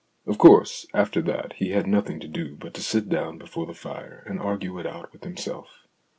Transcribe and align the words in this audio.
Of 0.25 0.39
course, 0.39 0.87
after 0.95 1.21
that 1.21 1.53
he 1.57 1.69
had 1.73 1.85
nothing 1.85 2.19
to 2.21 2.27
do 2.27 2.55
but 2.55 2.73
to 2.73 2.81
sit 2.81 3.07
down 3.07 3.37
before 3.37 3.67
the 3.67 3.75
fire 3.75 4.23
and 4.25 4.39
argue 4.39 4.79
it 4.79 4.87
out 4.87 5.13
with 5.13 5.23
him 5.23 5.37
self. 5.37 5.85